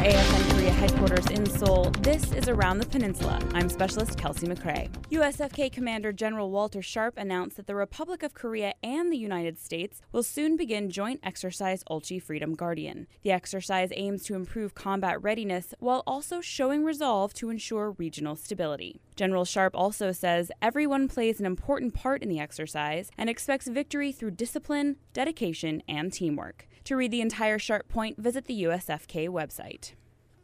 AFN 0.00 0.39
headquarters 0.80 1.26
in 1.26 1.44
Seoul, 1.44 1.90
this 2.00 2.32
is 2.32 2.48
Around 2.48 2.78
the 2.78 2.86
Peninsula. 2.86 3.38
I'm 3.52 3.68
Specialist 3.68 4.16
Kelsey 4.16 4.46
McCrae. 4.46 4.88
USFK 5.10 5.70
Commander 5.70 6.10
General 6.10 6.50
Walter 6.50 6.80
Sharp 6.80 7.18
announced 7.18 7.58
that 7.58 7.66
the 7.66 7.74
Republic 7.74 8.22
of 8.22 8.32
Korea 8.32 8.72
and 8.82 9.12
the 9.12 9.18
United 9.18 9.58
States 9.58 10.00
will 10.10 10.22
soon 10.22 10.56
begin 10.56 10.88
joint 10.88 11.20
exercise 11.22 11.84
Ulchi 11.90 12.18
Freedom 12.18 12.54
Guardian. 12.54 13.08
The 13.20 13.30
exercise 13.30 13.90
aims 13.92 14.24
to 14.24 14.34
improve 14.34 14.74
combat 14.74 15.22
readiness 15.22 15.74
while 15.80 16.02
also 16.06 16.40
showing 16.40 16.82
resolve 16.82 17.34
to 17.34 17.50
ensure 17.50 17.90
regional 17.98 18.34
stability. 18.34 19.02
General 19.16 19.44
Sharp 19.44 19.76
also 19.76 20.12
says 20.12 20.50
everyone 20.62 21.08
plays 21.08 21.40
an 21.40 21.44
important 21.44 21.92
part 21.92 22.22
in 22.22 22.30
the 22.30 22.40
exercise 22.40 23.10
and 23.18 23.28
expects 23.28 23.68
victory 23.68 24.12
through 24.12 24.30
discipline, 24.30 24.96
dedication, 25.12 25.82
and 25.86 26.10
teamwork. 26.10 26.66
To 26.84 26.96
read 26.96 27.10
the 27.10 27.20
entire 27.20 27.58
Sharp 27.58 27.86
Point, 27.90 28.16
visit 28.16 28.46
the 28.46 28.62
USFK 28.62 29.28
website. 29.28 29.92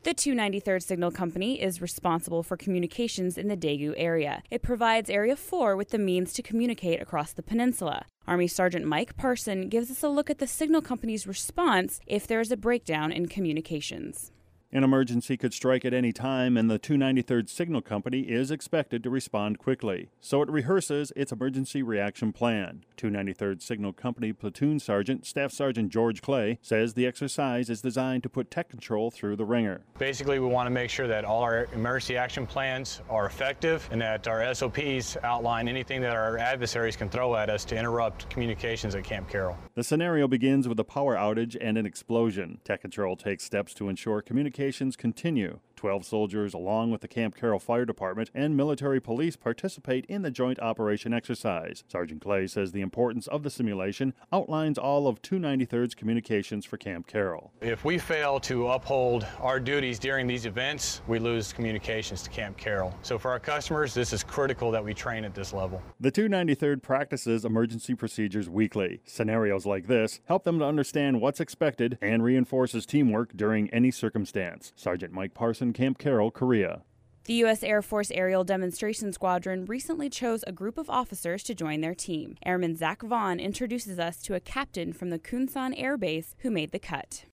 The 0.07 0.15
293rd 0.15 0.85
Signal 0.85 1.11
Company 1.11 1.61
is 1.61 1.83
responsible 1.83 2.45
for 2.45 2.57
communications 2.57 3.37
in 3.37 3.49
the 3.49 3.57
Daegu 3.57 3.93
area. 3.97 4.45
It 4.53 4.63
provides 4.63 5.11
Area 5.11 5.35
4 5.35 5.75
with 5.75 5.91
the 5.91 5.99
means 5.99 6.33
to 6.35 6.43
communicate 6.43 7.03
across 7.03 7.33
the 7.33 7.43
peninsula. 7.43 8.05
Army 8.25 8.47
Sergeant 8.47 8.85
Mike 8.85 9.17
Parson 9.17 9.69
gives 9.69 9.91
us 9.91 10.05
a 10.05 10.09
look 10.09 10.31
at 10.31 10.39
the 10.39 10.47
Signal 10.47 10.81
Company's 10.81 11.27
response 11.27 11.99
if 12.07 12.25
there 12.25 12.39
is 12.39 12.53
a 12.53 12.57
breakdown 12.57 13.11
in 13.11 13.27
communications. 13.27 14.31
An 14.77 14.85
emergency 14.85 15.39
could 15.39 15.55
strike 15.55 15.87
at 15.87 15.95
any 15.95 16.13
time, 16.13 16.59
and 16.59 16.71
the 16.71 16.79
293rd 16.79 17.49
Signal 17.49 17.81
Company 17.81 18.21
is 18.21 18.51
expected 18.51 19.03
to 19.05 19.09
respond 19.09 19.59
quickly. 19.59 20.11
So 20.21 20.43
it 20.43 20.51
rehearses 20.51 21.15
its 21.17 21.33
emergency 21.33 21.83
reaction 21.83 22.31
plan. 22.31 22.85
293rd 22.99 23.63
Signal 23.63 23.95
Company 23.95 24.35
Platoon 24.35 24.79
Sergeant 24.79 25.25
Staff 25.25 25.53
Sergeant 25.53 25.91
George 25.91 26.21
Clay 26.21 26.59
says 26.61 26.93
the 26.93 27.07
exercise 27.07 27.71
is 27.71 27.81
designed 27.81 28.23
to 28.25 28.29
put 28.29 28.51
tech 28.51 28.69
control 28.69 29.11
through 29.11 29.37
the 29.37 29.47
ringer. 29.47 29.81
Basically, 29.99 30.39
we 30.41 30.47
want 30.47 30.67
to 30.67 30.71
make 30.71 30.91
sure 30.91 31.09
that 31.09 31.25
all 31.25 31.41
our 31.41 31.69
emergency 31.73 32.19
action 32.19 32.47
plans 32.47 33.01
are 33.09 33.25
effective 33.25 33.89
and 33.91 34.03
that 34.03 34.29
our 34.29 34.55
SOPs 34.55 35.17
outline 35.23 35.69
anything 35.69 36.03
that 36.03 36.15
our 36.15 36.37
adversaries 36.37 36.97
can 36.97 37.09
throw 37.09 37.35
at 37.35 37.49
us 37.49 37.65
to 37.65 37.79
interrupt 37.79 38.29
communications 38.29 38.95
at 38.95 39.05
Camp 39.05 39.31
Carroll. 39.31 39.57
The 39.75 39.85
scenario 39.85 40.29
begins 40.29 40.69
with 40.69 40.79
a 40.79 40.85
power 40.85 41.17
outage 41.17 41.57
and 41.59 41.79
an 41.79 41.87
explosion. 41.87 42.61
Tech 42.63 42.83
Control 42.83 43.17
takes 43.17 43.43
steps 43.43 43.73
to 43.73 43.89
ensure 43.89 44.21
communication 44.21 44.66
communications 44.67 44.97
continue. 44.97 45.61
12 45.77 46.07
soldiers, 46.07 46.55
along 46.55 46.91
with 46.91 47.03
the 47.03 47.09
Camp 47.09 47.37
Carroll 47.37 47.59
Fire 47.59 47.85
Department 47.85 48.31
and 48.35 48.57
military 48.57 49.01
police, 49.01 49.37
participate 49.37 50.07
in 50.07 50.23
the 50.23 50.31
joint 50.31 50.59
operation 50.61 51.13
exercise. 51.13 51.85
Sergeant 51.87 52.23
Clay 52.23 52.47
says 52.47 52.73
the 52.73 52.81
importance 52.81 53.27
of 53.27 53.43
the 53.43 53.51
simulation 53.51 54.15
outlines 54.33 54.79
all 54.79 55.07
of 55.07 55.21
293rd's 55.23 55.95
communications 55.95 56.65
for 56.65 56.79
Camp 56.79 57.07
Carroll. 57.07 57.53
If 57.61 57.85
we 57.85 57.99
fail 57.99 58.41
to 58.41 58.69
uphold 58.69 59.27
our 59.39 59.61
duties 59.61 59.99
during 59.99 60.27
these 60.27 60.47
events, 60.47 61.03
we 61.07 61.19
lose 61.19 61.53
communications 61.53 62.23
to 62.23 62.31
Camp 62.31 62.57
Carroll. 62.57 62.97
So 63.03 63.19
for 63.19 63.31
our 63.31 63.39
customers, 63.39 63.93
this 63.93 64.13
is 64.13 64.25
critical 64.25 64.71
that 64.71 64.83
we 64.83 64.95
train 64.95 65.25
at 65.25 65.35
this 65.35 65.53
level. 65.53 65.83
The 66.01 66.11
293rd 66.11 66.83
practices 66.83 67.45
emergency 67.45 67.95
procedures 67.95 68.49
weekly. 68.49 69.03
Scenarios 69.05 69.67
like 69.67 69.87
this 69.87 70.21
help 70.25 70.45
them 70.45 70.59
to 70.59 70.65
understand 70.65 71.21
what's 71.21 71.41
expected 71.41 71.99
and 72.01 72.25
reinforces 72.25 72.87
teamwork 72.87 73.37
during 73.37 73.69
any 73.71 73.91
circumstance. 73.91 74.46
Sergeant 74.77 75.13
Mike 75.13 75.35
Parson 75.35 75.73
Camp 75.73 75.99
Carroll, 75.99 76.31
Korea. 76.31 76.83
The 77.25 77.35
U.S. 77.35 77.65
Air 77.65 77.83
Force 77.83 78.13
Aerial 78.13 78.45
Demonstration 78.45 79.13
Squadron 79.13 79.65
recently 79.65 80.09
chose 80.09 80.45
a 80.47 80.53
group 80.53 80.79
of 80.79 80.89
officers 80.89 81.43
to 81.43 81.57
join 81.57 81.81
their 81.81 81.95
team. 81.95 82.37
Airman 82.47 82.77
Zach 82.77 83.03
Vaughn 83.03 83.41
introduces 83.41 83.99
us 83.99 84.23
to 84.23 84.35
a 84.35 84.41
captain 84.41 84.93
from 84.93 85.11
the 85.11 85.19
Kunsan 85.19 85.75
Air 85.77 85.97
Base 85.97 86.37
who 86.39 86.53
made 86.53 86.71
the 86.71 86.79
cut. 86.79 87.25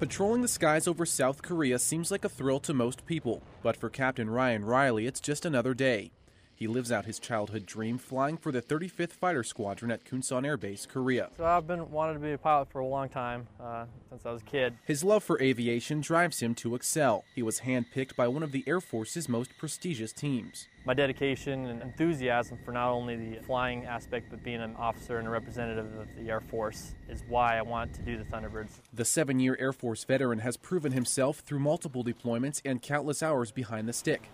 Patrolling 0.00 0.40
the 0.40 0.48
skies 0.48 0.88
over 0.88 1.04
South 1.04 1.42
Korea 1.42 1.78
seems 1.78 2.10
like 2.10 2.24
a 2.24 2.28
thrill 2.28 2.60
to 2.60 2.72
most 2.72 3.04
people, 3.04 3.42
but 3.62 3.76
for 3.76 3.90
Captain 3.90 4.30
Ryan 4.30 4.64
Riley, 4.64 5.06
it's 5.06 5.20
just 5.20 5.44
another 5.44 5.74
day. 5.74 6.12
He 6.58 6.66
lives 6.66 6.90
out 6.90 7.06
his 7.06 7.20
childhood 7.20 7.66
dream 7.66 7.98
flying 7.98 8.36
for 8.36 8.50
the 8.50 8.60
35th 8.60 9.12
Fighter 9.12 9.44
Squadron 9.44 9.92
at 9.92 10.04
Kunsan 10.04 10.44
Air 10.44 10.56
Base, 10.56 10.86
Korea. 10.86 11.30
So 11.36 11.44
I've 11.44 11.68
been 11.68 11.88
wanting 11.92 12.16
to 12.16 12.20
be 12.20 12.32
a 12.32 12.38
pilot 12.38 12.68
for 12.72 12.80
a 12.80 12.86
long 12.86 13.08
time, 13.08 13.46
uh, 13.62 13.84
since 14.08 14.26
I 14.26 14.32
was 14.32 14.42
a 14.42 14.44
kid. 14.44 14.74
His 14.84 15.04
love 15.04 15.22
for 15.22 15.40
aviation 15.40 16.00
drives 16.00 16.40
him 16.40 16.56
to 16.56 16.74
excel. 16.74 17.24
He 17.32 17.44
was 17.44 17.60
handpicked 17.60 18.16
by 18.16 18.26
one 18.26 18.42
of 18.42 18.50
the 18.50 18.64
Air 18.66 18.80
Force's 18.80 19.28
most 19.28 19.56
prestigious 19.56 20.12
teams. 20.12 20.66
My 20.84 20.94
dedication 20.94 21.66
and 21.66 21.80
enthusiasm 21.80 22.58
for 22.64 22.72
not 22.72 22.90
only 22.90 23.14
the 23.14 23.40
flying 23.42 23.84
aspect, 23.84 24.26
but 24.28 24.42
being 24.42 24.60
an 24.60 24.74
officer 24.74 25.18
and 25.18 25.28
a 25.28 25.30
representative 25.30 25.86
of 25.96 26.08
the 26.16 26.28
Air 26.28 26.40
Force 26.40 26.96
is 27.08 27.22
why 27.28 27.56
I 27.56 27.62
want 27.62 27.94
to 27.94 28.02
do 28.02 28.18
the 28.18 28.24
Thunderbirds. 28.24 28.70
The 28.92 29.04
seven 29.04 29.38
year 29.38 29.56
Air 29.60 29.72
Force 29.72 30.02
veteran 30.02 30.40
has 30.40 30.56
proven 30.56 30.90
himself 30.90 31.38
through 31.38 31.60
multiple 31.60 32.02
deployments 32.02 32.60
and 32.64 32.82
countless 32.82 33.22
hours 33.22 33.52
behind 33.52 33.88
the 33.88 33.92
stick 33.92 34.28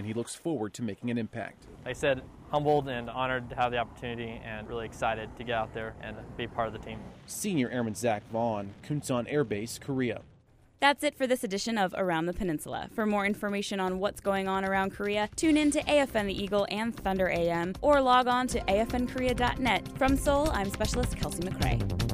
and 0.00 0.06
he 0.06 0.14
looks 0.14 0.34
forward 0.34 0.72
to 0.72 0.82
making 0.82 1.10
an 1.10 1.18
impact. 1.18 1.66
Like 1.84 1.90
I 1.90 1.92
said, 1.92 2.22
humbled 2.50 2.88
and 2.88 3.10
honored 3.10 3.50
to 3.50 3.54
have 3.54 3.70
the 3.70 3.76
opportunity 3.76 4.40
and 4.42 4.66
really 4.66 4.86
excited 4.86 5.28
to 5.36 5.44
get 5.44 5.54
out 5.54 5.74
there 5.74 5.94
and 6.00 6.16
be 6.38 6.46
part 6.46 6.68
of 6.68 6.72
the 6.72 6.78
team. 6.78 6.98
Senior 7.26 7.68
Airman 7.68 7.94
Zach 7.94 8.22
Vaughn, 8.32 8.70
Kunsan 8.82 9.26
Air 9.28 9.44
Base, 9.44 9.78
Korea. 9.78 10.22
That's 10.80 11.04
it 11.04 11.18
for 11.18 11.26
this 11.26 11.44
edition 11.44 11.76
of 11.76 11.94
Around 11.98 12.24
the 12.24 12.32
Peninsula. 12.32 12.88
For 12.94 13.04
more 13.04 13.26
information 13.26 13.78
on 13.78 13.98
what's 13.98 14.22
going 14.22 14.48
on 14.48 14.64
around 14.64 14.92
Korea, 14.92 15.28
tune 15.36 15.58
in 15.58 15.70
to 15.72 15.82
AFN 15.82 16.28
the 16.28 16.42
Eagle 16.42 16.66
and 16.70 16.96
Thunder 16.96 17.28
AM 17.28 17.74
or 17.82 18.00
log 18.00 18.26
on 18.26 18.46
to 18.48 18.60
afnkorea.net. 18.60 19.86
From 19.98 20.16
Seoul, 20.16 20.48
I'm 20.52 20.70
Specialist 20.70 21.14
Kelsey 21.18 21.42
McCrae. 21.42 22.09